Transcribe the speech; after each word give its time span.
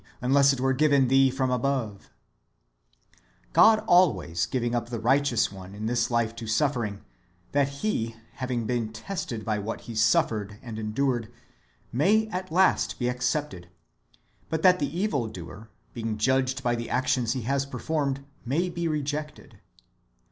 unless 0.19 0.51
it 0.51 0.59
were 0.59 0.73
given 0.73 1.09
thee 1.09 1.29
from 1.29 1.51
above 1.51 2.09
;"^ 1.51 2.09
God 3.53 3.83
always 3.85 4.47
giving 4.47 4.73
up 4.73 4.89
the 4.89 4.99
righteous 4.99 5.51
one 5.51 5.75
[in 5.75 5.85
this 5.85 6.09
life 6.09 6.35
to 6.37 6.47
suffering], 6.47 7.01
that 7.51 7.69
he, 7.69 8.15
having 8.37 8.65
been 8.65 8.91
tested 8.91 9.45
by 9.45 9.59
what 9.59 9.81
he 9.81 9.93
suffered 9.93 10.57
and 10.63 10.79
endured, 10.79 11.31
may 11.91 12.27
[at 12.29 12.51
last] 12.51 12.97
be 12.97 13.09
accepted; 13.09 13.69
but 14.49 14.63
that 14.63 14.79
the 14.79 14.87
evil 14.99 15.27
doer, 15.27 15.69
being 15.93 16.17
judged 16.17 16.63
by 16.63 16.73
the 16.73 16.89
actions 16.89 17.33
he 17.33 17.43
has 17.43 17.63
performed, 17.67 18.25
may 18.43 18.69
be 18.69 18.87
rejected. 18.87 19.59